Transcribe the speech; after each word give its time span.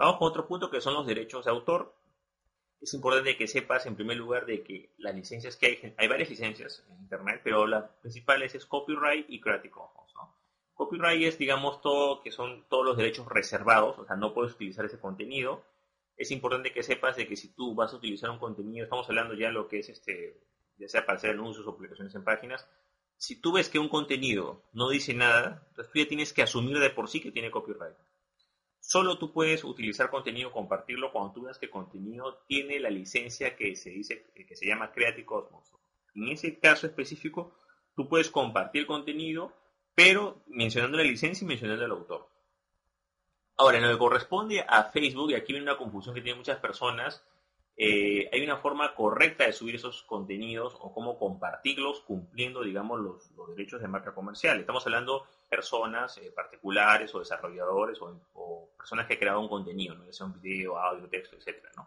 Vamos 0.00 0.16
con 0.16 0.28
otro 0.28 0.48
punto 0.48 0.70
que 0.70 0.80
son 0.80 0.94
los 0.94 1.06
derechos 1.06 1.44
de 1.44 1.50
autor. 1.50 1.94
Es 2.80 2.94
importante 2.94 3.36
que 3.36 3.46
sepas 3.46 3.84
en 3.84 3.96
primer 3.96 4.16
lugar 4.16 4.46
de 4.46 4.62
que 4.62 4.94
las 4.96 5.14
licencias 5.14 5.56
que 5.56 5.66
hay, 5.66 5.94
hay 5.98 6.08
varias 6.08 6.30
licencias 6.30 6.82
en 6.88 7.02
Internet, 7.02 7.42
pero 7.44 7.66
las 7.66 7.84
principales 8.00 8.54
es 8.54 8.64
copyright 8.64 9.26
y 9.28 9.42
Creative 9.42 9.70
Commons. 9.70 10.14
Copyright 10.72 11.22
es, 11.24 11.36
digamos, 11.36 11.82
todo 11.82 12.22
que 12.22 12.30
son 12.30 12.64
todos 12.70 12.82
los 12.82 12.96
derechos 12.96 13.28
reservados, 13.28 13.98
o 13.98 14.06
sea, 14.06 14.16
no 14.16 14.32
puedes 14.32 14.54
utilizar 14.54 14.86
ese 14.86 14.98
contenido. 14.98 15.62
Es 16.16 16.30
importante 16.30 16.72
que 16.72 16.82
sepas 16.82 17.16
de 17.16 17.26
que 17.28 17.36
si 17.36 17.48
tú 17.48 17.74
vas 17.74 17.92
a 17.92 17.96
utilizar 17.96 18.30
un 18.30 18.38
contenido, 18.38 18.84
estamos 18.84 19.06
hablando 19.10 19.34
ya 19.34 19.48
de 19.48 19.52
lo 19.52 19.68
que 19.68 19.80
es 19.80 19.90
este, 19.90 20.40
ya 20.78 20.88
sea 20.88 21.04
para 21.04 21.18
hacer 21.18 21.32
anuncios 21.32 21.66
o 21.66 21.76
publicaciones 21.76 22.14
en 22.14 22.24
páginas, 22.24 22.66
si 23.18 23.38
tú 23.38 23.52
ves 23.52 23.68
que 23.68 23.78
un 23.78 23.90
contenido 23.90 24.62
no 24.72 24.88
dice 24.88 25.12
nada, 25.12 25.66
entonces 25.68 25.92
tú 25.92 25.98
ya 25.98 26.08
tienes 26.08 26.32
que 26.32 26.40
asumir 26.40 26.78
de 26.78 26.88
por 26.88 27.10
sí 27.10 27.20
que 27.20 27.32
tiene 27.32 27.50
copyright. 27.50 27.98
Solo 28.92 29.18
tú 29.18 29.32
puedes 29.32 29.62
utilizar 29.62 30.10
contenido, 30.10 30.50
compartirlo 30.50 31.12
cuando 31.12 31.32
tú 31.32 31.42
veas 31.42 31.60
que 31.60 31.70
contenido 31.70 32.42
tiene 32.48 32.80
la 32.80 32.90
licencia 32.90 33.54
que 33.54 33.76
se 33.76 33.90
dice 33.90 34.32
que 34.34 34.56
se 34.56 34.66
llama 34.66 34.90
Creative 34.90 35.24
Cosmos. 35.24 35.72
En 36.16 36.26
ese 36.26 36.58
caso 36.58 36.88
específico, 36.88 37.54
tú 37.94 38.08
puedes 38.08 38.30
compartir 38.30 38.86
contenido, 38.86 39.52
pero 39.94 40.42
mencionando 40.48 40.96
la 40.96 41.04
licencia 41.04 41.44
y 41.44 41.46
mencionando 41.46 41.84
el 41.84 41.92
autor. 41.92 42.28
Ahora, 43.58 43.78
en 43.78 43.84
lo 43.84 43.92
que 43.92 43.98
corresponde 43.98 44.64
a 44.66 44.82
Facebook, 44.82 45.30
y 45.30 45.34
aquí 45.34 45.52
viene 45.52 45.70
una 45.70 45.78
confusión 45.78 46.12
que 46.12 46.22
tienen 46.22 46.38
muchas 46.38 46.58
personas, 46.58 47.24
eh, 47.82 48.28
hay 48.30 48.42
una 48.42 48.58
forma 48.58 48.94
correcta 48.94 49.44
de 49.46 49.54
subir 49.54 49.76
esos 49.76 50.02
contenidos 50.02 50.76
o 50.80 50.92
cómo 50.92 51.18
compartirlos 51.18 52.00
cumpliendo, 52.02 52.62
digamos, 52.62 53.00
los, 53.00 53.56
derechos 53.56 53.80
de 53.80 53.88
marca 53.88 54.12
comercial. 54.12 54.60
Estamos 54.60 54.84
hablando 54.84 55.20
de 55.20 55.56
personas 55.56 56.18
eh, 56.18 56.30
particulares 56.30 57.14
o 57.14 57.20
desarrolladores 57.20 57.98
o, 58.02 58.20
personas 58.80 59.06
que 59.06 59.18
creado 59.18 59.40
un 59.40 59.48
contenido, 59.48 59.94
¿no? 59.94 60.06
ya 60.06 60.12
sea 60.12 60.26
un 60.26 60.40
video, 60.40 60.78
audio, 60.78 61.06
texto, 61.08 61.36
etc. 61.36 61.62
¿no? 61.76 61.86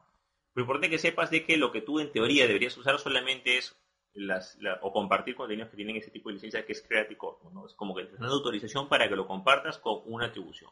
Lo 0.54 0.62
importante 0.62 0.90
que 0.90 1.00
sepas 1.00 1.32
de 1.32 1.44
que 1.44 1.58
lo 1.58 1.72
que 1.72 1.82
tú 1.82 2.00
en 2.00 2.12
teoría 2.12 2.46
deberías 2.46 2.78
usar 2.78 3.00
solamente 3.00 3.58
es 3.58 3.76
las, 4.14 4.60
o 4.82 4.94
compartir 4.94 5.36
contenidos 5.36 5.72
que 5.72 5.78
tienen 5.78 5.96
ese 5.96 6.12
tipo 6.12 6.30
de 6.30 6.36
licencia 6.36 6.64
que 6.66 6.74
es 6.74 6.84
Creative 6.84 7.18
Commons. 7.18 7.54
¿no? 7.54 7.66
Es 7.66 7.74
como 7.74 7.96
que 7.96 8.06
te 8.06 8.16
dan 8.18 8.30
autorización 8.30 8.88
para 8.88 9.10
que 9.10 9.16
lo 9.16 9.26
compartas 9.26 9.80
con 9.80 10.02
una 10.06 10.28
atribución. 10.28 10.70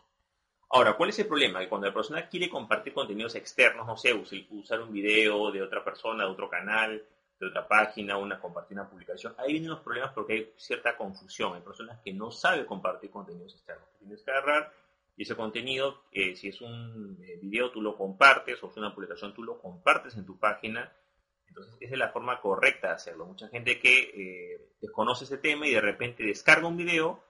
Ahora, 0.70 0.96
¿cuál 0.96 1.09
es 1.09 1.20
el 1.20 1.28
problema? 1.28 1.59
Que 1.59 1.68
cuando 1.68 1.88
la 1.88 1.94
persona 1.94 2.30
quiere 2.30 2.50
compartir 2.50 2.94
contenidos 2.94 3.36
externos, 3.36 3.86
no 3.86 3.98
sé, 3.98 4.14
usar 4.52 4.81
un 4.81 4.94
video 4.94 5.52
de 5.52 5.62
otra 5.62 5.84
persona, 5.84 6.24
de 6.24 6.30
otro 6.30 6.50
canal, 6.50 7.03
de 7.42 7.48
otra 7.48 7.68
página, 7.68 8.18
una 8.18 8.40
compartir 8.40 8.78
una 8.78 8.88
publicación, 8.88 9.36
ahí 9.38 9.52
vienen 9.53 9.72
los 9.72 9.81
problemas 9.81 10.12
porque 10.14 10.34
hay 10.34 10.53
cierta 10.56 10.96
confusión. 10.96 11.56
Hay 11.56 11.62
personas 11.62 12.00
que 12.02 12.14
no 12.14 12.31
saben 12.31 12.66
compartir 12.66 13.09
contenidos 13.09 13.56
externos. 13.56 13.90
Tienes 14.00 14.22
que 14.22 14.31
agarrar 14.31 14.72
y 15.16 15.23
ese 15.23 15.36
contenido, 15.36 16.04
eh, 16.12 16.36
si 16.36 16.48
es 16.48 16.62
un 16.62 17.17
eh, 17.22 17.38
video, 17.42 17.72
tú 17.72 17.81
lo 17.81 17.98
compartes, 17.98 18.62
o 18.64 18.70
es 18.70 18.78
una 18.78 18.94
publicación, 18.94 19.34
tú 19.34 19.44
lo 19.44 19.59
compartes 19.59 20.16
en 20.16 20.26
tu 20.26 20.40
página. 20.40 20.92
Entonces, 21.48 21.76
esa 21.80 21.94
es 21.94 22.00
la 22.00 22.09
forma 22.09 22.40
correcta 22.40 22.88
de 22.88 22.94
hacerlo. 22.94 23.26
Mucha 23.26 23.50
gente 23.50 23.80
que 23.80 24.00
eh, 24.00 24.72
desconoce 24.81 25.26
ese 25.26 25.38
tema 25.38 25.68
y 25.68 25.72
de 25.72 25.81
repente 25.81 26.23
descarga 26.23 26.68
un 26.68 26.78
video 26.78 27.23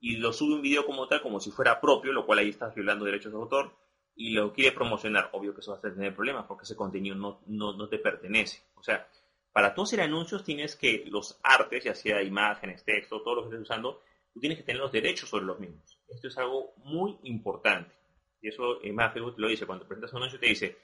y 0.00 0.16
lo 0.16 0.32
sube 0.32 0.54
un 0.54 0.62
video 0.62 0.86
como 0.86 1.06
tal, 1.06 1.22
como 1.22 1.40
si 1.40 1.50
fuera 1.50 1.80
propio, 1.80 2.12
lo 2.12 2.26
cual 2.26 2.40
ahí 2.40 2.48
estás 2.48 2.74
violando 2.74 3.04
derechos 3.04 3.32
de 3.32 3.38
autor, 3.38 3.72
y 4.16 4.32
lo 4.32 4.52
quiere 4.52 4.72
promocionar, 4.72 5.30
obvio 5.32 5.54
que 5.54 5.60
eso 5.60 5.72
va 5.72 5.78
a 5.78 5.80
tener 5.80 6.14
problemas 6.14 6.46
porque 6.46 6.64
ese 6.64 6.76
contenido 6.76 7.16
no, 7.16 7.40
no, 7.46 7.88
te 7.88 7.98
pertenece. 7.98 8.62
O 8.74 8.82
sea, 8.82 9.08
para 9.52 9.74
tú 9.74 9.82
hacer 9.82 10.00
anuncios 10.00 10.44
tienes 10.44 10.76
que 10.76 11.04
los 11.06 11.38
artes, 11.42 11.84
ya 11.84 11.94
sea 11.94 12.22
imágenes, 12.22 12.84
texto, 12.84 13.22
todo 13.22 13.36
lo 13.36 13.42
que 13.42 13.48
estés 13.48 13.62
usando, 13.62 14.02
tú 14.32 14.40
tienes 14.40 14.58
que 14.58 14.64
tener 14.64 14.80
los 14.80 14.92
derechos 14.92 15.28
sobre 15.28 15.44
los 15.44 15.58
mismos. 15.58 15.98
Esto 16.08 16.28
es 16.28 16.38
algo 16.38 16.74
muy 16.84 17.18
importante. 17.24 17.94
Y 18.40 18.48
eso, 18.48 18.80
es 18.82 18.92
más, 18.92 19.12
Facebook 19.12 19.36
te 19.36 19.42
lo 19.42 19.48
dice, 19.48 19.66
cuando 19.66 19.86
presentas 19.86 20.12
un 20.12 20.18
anuncio 20.18 20.40
te 20.40 20.46
dice, 20.46 20.78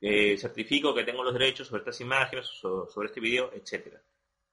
eh, 0.00 0.36
certifico 0.36 0.94
que 0.94 1.04
tengo 1.04 1.22
los 1.22 1.32
derechos 1.32 1.68
sobre 1.68 1.80
estas 1.80 2.00
imágenes, 2.00 2.46
sobre 2.46 3.08
este 3.08 3.20
video, 3.20 3.52
etcétera 3.54 4.02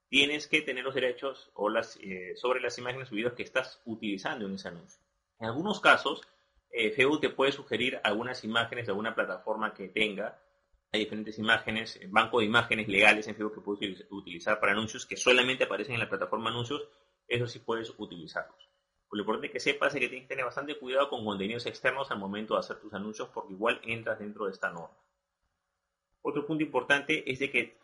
tienes 0.08 0.46
que 0.46 0.62
tener 0.62 0.84
los 0.84 0.94
derechos 0.94 1.50
o 1.54 1.68
las, 1.68 1.96
eh, 2.00 2.34
sobre 2.36 2.60
las 2.60 2.78
imágenes 2.78 3.12
o 3.12 3.14
videos 3.14 3.34
que 3.34 3.42
estás 3.42 3.80
utilizando 3.84 4.46
en 4.46 4.54
ese 4.54 4.68
anuncio. 4.68 5.00
En 5.38 5.48
algunos 5.48 5.80
casos, 5.80 6.22
eh, 6.70 6.90
Facebook 6.90 7.20
te 7.20 7.30
puede 7.30 7.52
sugerir 7.52 8.00
algunas 8.02 8.42
imágenes 8.44 8.86
de 8.86 8.92
alguna 8.92 9.14
plataforma 9.14 9.74
que 9.74 9.88
tenga. 9.88 10.40
Hay 10.92 11.00
diferentes 11.00 11.38
imágenes, 11.38 11.96
eh, 11.96 12.06
banco 12.08 12.40
de 12.40 12.46
imágenes 12.46 12.88
legales 12.88 13.28
en 13.28 13.34
Facebook 13.34 13.56
que 13.56 13.60
puedes 13.60 14.06
utilizar 14.10 14.58
para 14.58 14.72
anuncios 14.72 15.06
que 15.06 15.16
solamente 15.16 15.64
aparecen 15.64 15.94
en 15.94 16.00
la 16.00 16.08
plataforma 16.08 16.50
anuncios. 16.50 16.88
Eso 17.28 17.46
sí 17.46 17.58
puedes 17.60 17.92
utilizarlos. 17.98 18.68
Lo 19.10 19.20
importante 19.20 19.50
que 19.50 19.60
sepas 19.60 19.94
es 19.94 20.00
que 20.00 20.08
tienes 20.08 20.26
que 20.26 20.34
tener 20.34 20.44
bastante 20.44 20.78
cuidado 20.78 21.08
con 21.08 21.24
contenidos 21.24 21.66
externos 21.66 22.10
al 22.10 22.18
momento 22.18 22.54
de 22.54 22.60
hacer 22.60 22.78
tus 22.78 22.92
anuncios 22.92 23.28
porque 23.28 23.54
igual 23.54 23.80
entras 23.84 24.18
dentro 24.18 24.46
de 24.46 24.52
esta 24.52 24.70
norma. 24.70 24.96
Otro 26.20 26.46
punto 26.46 26.62
importante 26.62 27.30
es 27.30 27.38
de 27.38 27.50
que, 27.50 27.78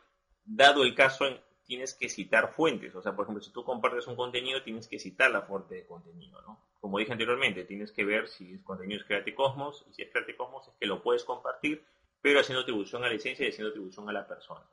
dado 0.45 0.83
el 0.83 0.95
caso 0.95 1.27
en, 1.27 1.41
tienes 1.65 1.95
que 1.95 2.09
citar 2.09 2.53
fuentes. 2.53 2.95
O 2.95 3.03
sea, 3.03 3.17
por 3.17 3.25
ejemplo, 3.25 3.43
si 3.43 3.51
tú 3.53 3.65
compartes 3.65 4.07
un 4.07 4.17
contenido, 4.17 4.63
tienes 4.63 4.87
que 4.87 4.99
citar 4.99 5.31
la 5.31 5.43
fuente 5.43 5.75
de 5.77 5.87
contenido, 5.87 6.43
¿no? 6.43 6.61
Como 6.81 6.99
dije 6.99 7.13
anteriormente, 7.13 7.65
tienes 7.65 7.93
que 7.93 8.05
ver 8.05 8.29
si 8.29 8.53
el 8.53 8.63
contenido 8.63 9.01
es 9.01 9.07
Creative 9.07 9.35
Cosmos, 9.35 9.85
y 9.89 9.95
si 9.95 10.03
es 10.03 10.11
Creative 10.11 10.37
Cosmos 10.37 10.69
es 10.69 10.75
que 10.75 10.87
lo 10.87 11.03
puedes 11.03 11.25
compartir, 11.25 11.83
pero 12.21 12.41
haciendo 12.41 12.63
atribución 12.63 13.03
a 13.03 13.07
la 13.07 13.15
licencia 13.15 13.47
y 13.47 13.49
haciendo 13.49 13.71
atribución 13.71 14.09
a 14.09 14.13
la 14.13 14.27
persona. 14.27 14.67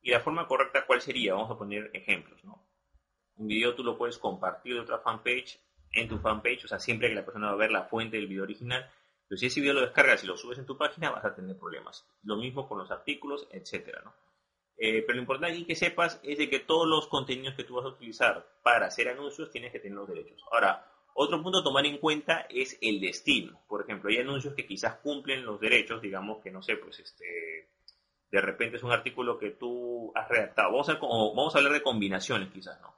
Y 0.00 0.10
la 0.10 0.20
forma 0.20 0.46
correcta, 0.46 0.86
¿cuál 0.86 1.00
sería? 1.00 1.34
Vamos 1.34 1.50
a 1.50 1.58
poner 1.58 1.90
ejemplos, 1.92 2.44
¿no? 2.44 2.65
Un 3.36 3.48
video 3.48 3.74
tú 3.74 3.84
lo 3.84 3.98
puedes 3.98 4.18
compartir 4.18 4.74
de 4.74 4.80
otra 4.80 4.98
fanpage 4.98 5.60
en 5.92 6.08
tu 6.08 6.18
fanpage, 6.18 6.64
o 6.64 6.68
sea, 6.68 6.78
siempre 6.78 7.08
que 7.08 7.14
la 7.14 7.24
persona 7.24 7.48
va 7.48 7.52
a 7.52 7.56
ver 7.56 7.70
la 7.70 7.84
fuente 7.84 8.16
del 8.16 8.26
video 8.26 8.42
original, 8.42 8.90
pero 9.28 9.38
si 9.38 9.46
ese 9.46 9.60
video 9.60 9.74
lo 9.74 9.80
descargas 9.80 10.22
y 10.22 10.26
lo 10.26 10.36
subes 10.36 10.58
en 10.58 10.66
tu 10.66 10.76
página, 10.76 11.10
vas 11.10 11.24
a 11.24 11.34
tener 11.34 11.56
problemas. 11.58 12.06
Lo 12.22 12.36
mismo 12.36 12.68
con 12.68 12.78
los 12.78 12.90
artículos, 12.90 13.48
etcétera, 13.50 14.02
¿no? 14.04 14.14
Eh, 14.78 15.02
pero 15.06 15.14
lo 15.16 15.22
importante 15.22 15.54
aquí 15.54 15.64
que 15.64 15.74
sepas 15.74 16.20
es 16.22 16.36
de 16.38 16.50
que 16.50 16.60
todos 16.60 16.86
los 16.86 17.08
contenidos 17.08 17.54
que 17.54 17.64
tú 17.64 17.76
vas 17.76 17.86
a 17.86 17.88
utilizar 17.88 18.46
para 18.62 18.86
hacer 18.86 19.08
anuncios 19.08 19.50
tienes 19.50 19.72
que 19.72 19.80
tener 19.80 19.96
los 19.96 20.08
derechos. 20.08 20.42
Ahora, 20.52 20.86
otro 21.14 21.42
punto 21.42 21.60
a 21.60 21.64
tomar 21.64 21.86
en 21.86 21.96
cuenta 21.96 22.46
es 22.50 22.76
el 22.82 23.00
destino. 23.00 23.58
Por 23.68 23.82
ejemplo, 23.82 24.10
hay 24.10 24.18
anuncios 24.18 24.54
que 24.54 24.66
quizás 24.66 24.96
cumplen 24.96 25.46
los 25.46 25.58
derechos, 25.58 26.02
digamos 26.02 26.42
que 26.42 26.50
no 26.50 26.60
sé, 26.62 26.76
pues 26.76 27.00
este, 27.00 27.70
de 28.30 28.40
repente 28.42 28.76
es 28.76 28.82
un 28.82 28.92
artículo 28.92 29.38
que 29.38 29.52
tú 29.52 30.12
has 30.14 30.28
redactado. 30.28 30.72
Vamos 30.72 30.90
a, 30.90 30.94
vamos 30.94 31.54
a 31.54 31.58
hablar 31.58 31.72
de 31.72 31.82
combinaciones 31.82 32.50
quizás, 32.50 32.78
¿no? 32.82 32.94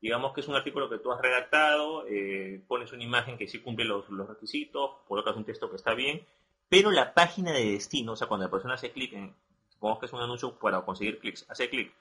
Digamos 0.00 0.32
que 0.32 0.40
es 0.40 0.48
un 0.48 0.54
artículo 0.54 0.88
que 0.88 0.98
tú 0.98 1.12
has 1.12 1.20
redactado, 1.20 2.06
eh, 2.08 2.62
pones 2.66 2.92
una 2.92 3.04
imagen 3.04 3.36
que 3.36 3.46
sí 3.48 3.60
cumple 3.60 3.84
los, 3.84 4.06
requisitos, 4.28 4.92
colocas 5.06 5.36
un 5.36 5.44
texto 5.44 5.68
que 5.68 5.76
está 5.76 5.94
bien, 5.94 6.24
pero 6.68 6.90
la 6.90 7.12
página 7.12 7.52
de 7.52 7.72
destino, 7.72 8.12
o 8.12 8.16
sea, 8.16 8.26
cuando 8.26 8.46
la 8.46 8.50
persona 8.50 8.74
hace 8.74 8.92
clic 8.92 9.12
en 9.12 9.34
supongamos 9.68 10.00
que 10.00 10.06
es 10.06 10.12
un 10.12 10.20
anuncio 10.20 10.58
para 10.58 10.82
conseguir 10.82 11.18
clics, 11.18 11.46
hace 11.48 11.68
clic 11.68 11.92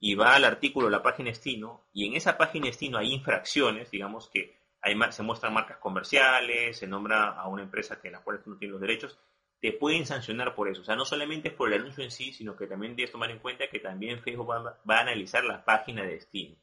y 0.00 0.14
va 0.14 0.34
al 0.34 0.44
artículo, 0.44 0.88
la 0.88 1.02
página 1.02 1.30
destino, 1.30 1.82
y 1.92 2.06
en 2.06 2.14
esa 2.14 2.38
página 2.38 2.66
destino 2.66 2.98
hay 2.98 3.12
infracciones, 3.12 3.90
digamos 3.90 4.28
que 4.28 4.56
hay, 4.80 4.94
se 5.10 5.22
muestran 5.22 5.54
marcas 5.54 5.78
comerciales, 5.78 6.78
se 6.78 6.86
nombra 6.86 7.30
a 7.30 7.48
una 7.48 7.62
empresa 7.62 8.00
que 8.00 8.08
en 8.08 8.14
la 8.14 8.20
cual 8.20 8.40
tú 8.42 8.50
no 8.50 8.56
tienes 8.56 8.72
los 8.72 8.80
derechos, 8.80 9.18
te 9.60 9.72
pueden 9.72 10.06
sancionar 10.06 10.54
por 10.54 10.68
eso. 10.68 10.82
O 10.82 10.84
sea, 10.84 10.94
no 10.94 11.04
solamente 11.04 11.48
es 11.48 11.54
por 11.54 11.72
el 11.72 11.80
anuncio 11.80 12.04
en 12.04 12.12
sí, 12.12 12.32
sino 12.32 12.56
que 12.56 12.68
también 12.68 12.94
debes 12.94 13.10
tomar 13.10 13.30
en 13.30 13.40
cuenta 13.40 13.68
que 13.68 13.80
también 13.80 14.22
Facebook 14.22 14.48
va, 14.48 14.78
va 14.88 14.98
a 14.98 15.00
analizar 15.00 15.44
la 15.44 15.64
página 15.64 16.02
de 16.02 16.10
destino. 16.10 16.54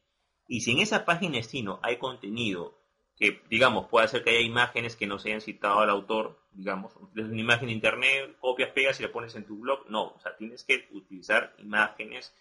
Y 0.48 0.62
si 0.62 0.72
en 0.72 0.80
esa 0.80 1.06
página 1.06 1.34
de 1.34 1.38
destino 1.38 1.80
hay 1.82 1.98
contenido 1.98 2.78
que, 3.18 3.42
digamos, 3.50 3.88
puede 3.88 4.06
hacer 4.06 4.24
que 4.24 4.32
haya 4.32 4.42
imágenes 4.42 4.96
que 4.96 5.08
no 5.08 5.20
se 5.20 5.30
hayan 5.30 5.42
citado 5.42 5.80
al 5.80 5.90
autor, 5.90 6.40
digamos, 6.52 6.96
una 6.96 7.40
imagen 7.40 7.68
de 7.68 7.74
internet, 7.74 8.38
copias, 8.40 8.72
pegas 8.72 9.00
y 9.00 9.04
la 9.04 9.12
pones 9.12 9.36
en 9.36 9.46
tu 9.46 9.58
blog. 9.60 9.90
No, 9.90 10.08
o 10.08 10.20
sea, 10.20 10.36
tienes 10.36 10.64
que 10.64 10.88
utilizar 10.92 11.54
imágenes 11.60 12.36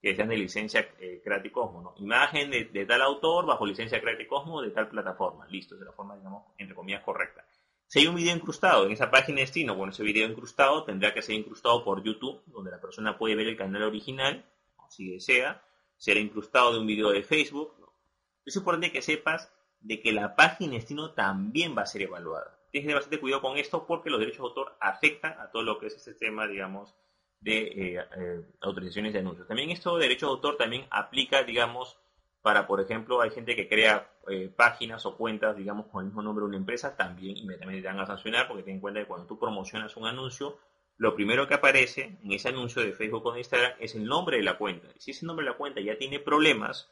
que 0.00 0.16
sean 0.16 0.28
de 0.28 0.38
licencia 0.38 0.88
eh, 0.98 1.20
Creative 1.22 1.52
Cosmos, 1.52 1.82
¿no? 1.82 1.94
Imagen 1.98 2.50
de, 2.50 2.86
tal 2.86 3.02
autor 3.02 3.44
bajo 3.44 3.66
licencia 3.66 4.00
Creative 4.00 4.28
Cosmos 4.28 4.64
de 4.64 4.70
tal 4.70 4.88
plataforma. 4.88 5.46
Listo, 5.48 5.76
de 5.76 5.84
la 5.84 5.92
forma, 5.92 6.16
digamos, 6.16 6.44
entre 6.56 6.74
comillas, 6.74 7.02
correcta. 7.02 7.44
Si 7.86 7.98
hay 7.98 8.06
un 8.06 8.14
video 8.14 8.34
incrustado 8.34 8.86
en 8.86 8.92
esa 8.92 9.10
página 9.10 9.36
de 9.36 9.42
destino, 9.42 9.74
bueno, 9.74 9.92
ese 9.92 10.04
video 10.04 10.28
incrustado 10.28 10.84
tendrá 10.84 11.12
que 11.12 11.22
ser 11.22 11.34
incrustado 11.34 11.84
por 11.84 12.02
YouTube, 12.04 12.40
donde 12.46 12.70
la 12.70 12.80
persona 12.80 13.18
puede 13.18 13.34
ver 13.34 13.48
el 13.48 13.56
canal 13.56 13.82
original, 13.82 14.44
si 14.88 15.10
desea, 15.10 15.62
será 16.00 16.18
incrustado 16.18 16.72
de 16.72 16.80
un 16.80 16.86
video 16.86 17.10
de 17.10 17.22
Facebook. 17.22 17.74
Es 18.46 18.56
importante 18.56 18.90
que 18.90 19.02
sepas 19.02 19.52
de 19.80 20.00
que 20.00 20.12
la 20.12 20.34
página 20.34 20.72
destino 20.72 21.12
también 21.12 21.76
va 21.76 21.82
a 21.82 21.86
ser 21.86 22.02
evaluada. 22.02 22.58
Tienes 22.70 22.84
que 22.84 22.88
tener 22.88 22.94
bastante 22.96 23.20
cuidado 23.20 23.42
con 23.42 23.58
esto 23.58 23.86
porque 23.86 24.08
los 24.08 24.18
derechos 24.18 24.38
de 24.38 24.48
autor 24.48 24.76
afectan 24.80 25.38
a 25.38 25.50
todo 25.50 25.62
lo 25.62 25.78
que 25.78 25.86
es 25.88 25.94
este 25.94 26.14
tema, 26.14 26.46
digamos, 26.46 26.94
de 27.40 27.58
eh, 27.58 27.98
eh, 28.16 28.46
autorizaciones 28.62 29.12
de 29.12 29.18
anuncios. 29.18 29.46
También 29.46 29.70
esto 29.70 29.96
de 29.96 30.04
derechos 30.04 30.30
de 30.30 30.34
autor 30.36 30.56
también 30.56 30.86
aplica, 30.90 31.42
digamos, 31.42 31.98
para, 32.40 32.66
por 32.66 32.80
ejemplo, 32.80 33.20
hay 33.20 33.30
gente 33.30 33.54
que 33.54 33.68
crea 33.68 34.10
eh, 34.28 34.48
páginas 34.48 35.04
o 35.04 35.18
cuentas, 35.18 35.54
digamos, 35.54 35.86
con 35.88 36.00
el 36.00 36.06
mismo 36.06 36.22
nombre 36.22 36.42
de 36.42 36.48
una 36.48 36.56
empresa, 36.56 36.96
también 36.96 37.36
inmediatamente 37.36 37.82
te 37.82 37.88
van 37.88 38.00
a 38.00 38.06
sancionar 38.06 38.48
porque 38.48 38.62
ten 38.62 38.76
en 38.76 38.80
cuenta 38.80 39.00
que 39.00 39.06
cuando 39.06 39.26
tú 39.26 39.38
promocionas 39.38 39.94
un 39.98 40.06
anuncio, 40.06 40.56
lo 41.00 41.14
primero 41.14 41.48
que 41.48 41.54
aparece 41.54 42.18
en 42.22 42.32
ese 42.32 42.50
anuncio 42.50 42.82
de 42.82 42.92
Facebook 42.92 43.24
o 43.24 43.32
de 43.32 43.38
Instagram 43.38 43.72
es 43.80 43.94
el 43.94 44.04
nombre 44.04 44.36
de 44.36 44.42
la 44.42 44.58
cuenta. 44.58 44.86
Si 44.98 45.12
ese 45.12 45.24
nombre 45.24 45.46
de 45.46 45.52
la 45.52 45.56
cuenta 45.56 45.80
ya 45.80 45.96
tiene 45.96 46.20
problemas, 46.20 46.90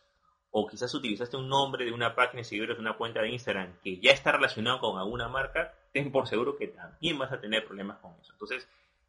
o 0.51 0.67
quizás 0.67 0.95
utilizaste 0.95 1.37
un 1.37 1.47
nombre 1.47 1.85
de 1.85 1.93
una 1.93 2.15
página 2.15 2.39
de 2.39 2.45
seguidores 2.45 2.79
de 2.79 2.81
una 2.81 2.97
cuenta 2.97 3.21
de 3.21 3.29
Instagram 3.29 3.75
que 3.85 4.01
ya 4.01 4.13
está 4.13 4.33
relacionado 4.33 4.81
con 4.81 4.99
alguna 4.99 5.29
marca, 5.29 5.75
ten 5.93 6.11
por 6.11 6.27
seguro 6.27 6.57
que 6.57 6.69
también 6.69 7.19
vas 7.19 7.33
a 7.33 7.41
tener 7.43 7.67
problemas 7.67 7.99
con 7.99 8.15
eso. 8.19 8.33
Entonces, 8.33 8.67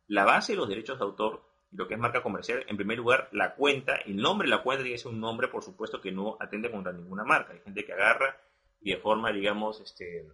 la 0.10 0.26
base 0.26 0.52
de 0.52 0.58
los 0.58 0.68
derechos 0.68 1.00
de 1.00 1.06
autor, 1.06 1.44
lo 1.72 1.88
que 1.88 1.94
es 1.94 2.00
marca 2.00 2.22
comercial, 2.22 2.66
en 2.68 2.76
primer 2.76 2.98
lugar, 2.98 3.30
la 3.32 3.56
cuenta, 3.56 3.96
el 4.06 4.18
nombre 4.18 4.50
de 4.50 4.54
la 4.54 4.64
cuenta 4.64 4.84
tiene 4.84 4.98
que 4.98 5.02
ser 5.02 5.14
un 5.14 5.22
nombre, 5.22 5.48
por 5.48 5.64
supuesto, 5.64 6.02
que 6.02 6.12
no 6.12 6.36
atende 6.42 6.70
contra 6.70 6.92
ninguna 6.92 7.24
marca. 7.24 7.54
Hay 7.54 7.62
gente 7.62 7.86
que 7.86 7.94
agarra 7.94 8.36
y 8.82 8.92
de 8.92 8.98
forma, 8.98 9.32
digamos, 9.32 9.80
este, 9.80 10.28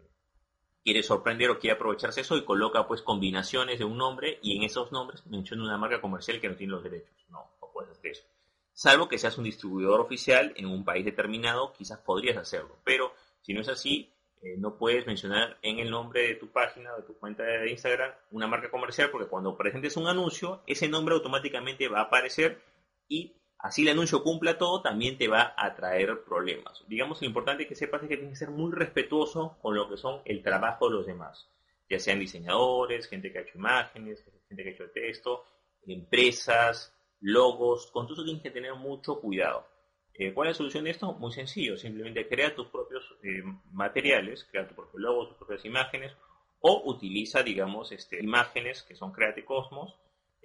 quiere 0.85 1.01
sorprender 1.01 1.49
o 1.49 1.57
quiere 1.57 1.75
aprovecharse 1.75 2.21
eso 2.21 2.37
y 2.37 2.45
coloca 2.45 2.87
pues 2.87 3.01
combinaciones 3.01 3.79
de 3.79 3.85
un 3.85 3.97
nombre 3.97 4.37
y 4.43 4.55
en 4.55 4.63
esos 4.63 4.91
nombres 4.91 5.25
menciona 5.25 5.63
una 5.63 5.79
marca 5.79 5.99
comercial 5.99 6.39
que 6.39 6.47
no 6.47 6.55
tiene 6.55 6.73
los 6.73 6.83
derechos. 6.83 7.09
No, 7.29 7.49
no 7.59 7.71
puedes 7.73 7.89
hacer 7.89 8.11
eso. 8.11 8.23
Salvo 8.71 9.09
que 9.09 9.17
seas 9.17 9.35
un 9.39 9.45
distribuidor 9.45 9.99
oficial 9.99 10.53
en 10.55 10.67
un 10.67 10.85
país 10.85 11.03
determinado, 11.03 11.73
quizás 11.73 11.97
podrías 11.97 12.37
hacerlo. 12.37 12.77
Pero 12.83 13.13
si 13.41 13.55
no 13.55 13.61
es 13.61 13.67
así, 13.67 14.11
eh, 14.43 14.57
no 14.59 14.77
puedes 14.77 15.07
mencionar 15.07 15.57
en 15.63 15.79
el 15.79 15.89
nombre 15.89 16.21
de 16.21 16.35
tu 16.35 16.49
página 16.49 16.93
o 16.93 16.97
de 16.97 17.07
tu 17.07 17.17
cuenta 17.17 17.41
de 17.41 17.71
Instagram 17.71 18.11
una 18.29 18.45
marca 18.45 18.69
comercial 18.69 19.09
porque 19.09 19.27
cuando 19.27 19.57
presentes 19.57 19.97
un 19.97 20.07
anuncio, 20.07 20.61
ese 20.67 20.87
nombre 20.87 21.15
automáticamente 21.15 21.87
va 21.87 22.01
a 22.01 22.03
aparecer 22.03 22.61
y 23.07 23.33
así 23.65 23.81
el 23.81 23.89
anuncio 23.89 24.21
cumpla 24.21 24.57
todo, 24.57 24.81
también 24.81 25.17
te 25.17 25.27
va 25.27 25.53
a 25.57 25.73
traer 25.73 26.23
problemas. 26.23 26.83
Digamos, 26.87 27.19
lo 27.21 27.27
importante 27.27 27.67
que 27.67 27.75
sepas 27.75 28.03
es 28.03 28.09
que 28.09 28.17
tienes 28.17 28.37
que 28.37 28.45
ser 28.45 28.51
muy 28.53 28.71
respetuoso 28.71 29.57
con 29.61 29.75
lo 29.75 29.89
que 29.89 29.97
son 29.97 30.21
el 30.25 30.43
trabajo 30.43 30.87
de 30.87 30.95
los 30.95 31.07
demás, 31.07 31.49
ya 31.89 31.99
sean 31.99 32.19
diseñadores, 32.19 33.07
gente 33.07 33.31
que 33.31 33.39
ha 33.39 33.41
hecho 33.41 33.57
imágenes, 33.57 34.23
gente 34.47 34.63
que 34.63 34.69
ha 34.69 34.73
hecho 34.73 34.91
texto, 34.91 35.43
empresas, 35.87 36.95
logos, 37.19 37.89
con 37.91 38.05
todo 38.05 38.13
eso 38.13 38.23
tienes 38.23 38.43
que 38.43 38.51
tener 38.51 38.75
mucho 38.75 39.19
cuidado. 39.19 39.67
Eh, 40.13 40.31
¿Cuál 40.31 40.49
es 40.49 40.55
la 40.55 40.57
solución 40.57 40.83
de 40.83 40.91
esto? 40.91 41.13
Muy 41.13 41.31
sencillo, 41.31 41.75
simplemente 41.75 42.27
crea 42.27 42.53
tus 42.55 42.67
propios 42.67 43.03
eh, 43.23 43.41
materiales, 43.71 44.47
crea 44.49 44.67
tu 44.67 44.75
propio 44.75 44.99
logo, 44.99 45.27
tus 45.27 45.37
propias 45.37 45.65
imágenes, 45.65 46.15
o 46.59 46.83
utiliza, 46.85 47.41
digamos, 47.41 47.91
este, 47.91 48.23
imágenes 48.23 48.83
que 48.83 48.95
son 48.95 49.11
Create 49.11 49.43
Cosmos, 49.43 49.95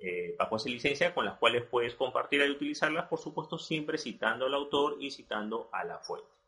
eh, 0.00 0.34
bajo 0.38 0.56
esa 0.56 0.68
licencia, 0.68 1.14
con 1.14 1.24
las 1.24 1.38
cuales 1.38 1.64
puedes 1.64 1.94
compartir 1.94 2.40
y 2.40 2.50
utilizarlas, 2.50 3.06
por 3.08 3.18
supuesto, 3.18 3.58
siempre 3.58 3.98
citando 3.98 4.46
al 4.46 4.54
autor 4.54 4.96
y 5.00 5.10
citando 5.10 5.68
a 5.72 5.84
la 5.84 5.98
fuente. 5.98 6.39